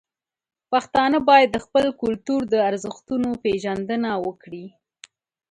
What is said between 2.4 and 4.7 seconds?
د ارزښتونو پیژندنه وکړي.